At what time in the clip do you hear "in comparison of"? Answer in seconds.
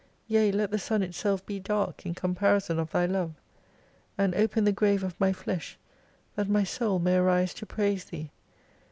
2.07-2.89